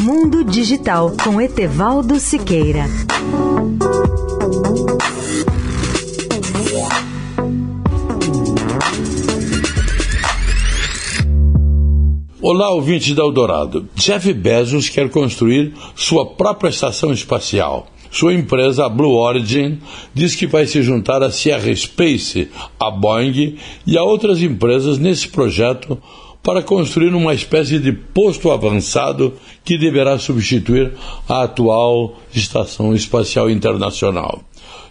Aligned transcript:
Mundo 0.00 0.44
Digital 0.44 1.12
com 1.24 1.40
Etevaldo 1.40 2.20
Siqueira. 2.20 2.84
Olá, 12.40 12.70
ouvintes 12.70 13.12
da 13.16 13.24
Eldorado. 13.24 13.88
Jeff 13.96 14.32
Bezos 14.32 14.88
quer 14.88 15.10
construir 15.10 15.74
sua 15.96 16.24
própria 16.24 16.70
estação 16.70 17.12
espacial. 17.12 17.88
Sua 18.08 18.32
empresa, 18.32 18.86
a 18.86 18.88
Blue 18.88 19.16
Origin, 19.16 19.80
diz 20.14 20.36
que 20.36 20.46
vai 20.46 20.64
se 20.64 20.80
juntar 20.80 21.24
à 21.24 21.30
Sierra 21.32 21.74
Space, 21.74 22.48
a 22.78 22.88
Boeing 22.88 23.58
e 23.84 23.98
a 23.98 24.04
outras 24.04 24.40
empresas 24.40 24.96
nesse 24.96 25.26
projeto 25.26 26.00
para 26.42 26.62
construir 26.62 27.14
uma 27.14 27.34
espécie 27.34 27.78
de 27.78 27.92
posto 27.92 28.50
avançado 28.50 29.34
que 29.64 29.76
deverá 29.76 30.18
substituir 30.18 30.92
a 31.28 31.42
atual 31.42 32.16
Estação 32.34 32.94
Espacial 32.94 33.50
Internacional. 33.50 34.42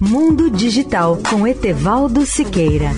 Mundo 0.00 0.50
Digital 0.50 1.16
com 1.30 1.46
Etevaldo 1.46 2.26
Siqueira. 2.26 2.90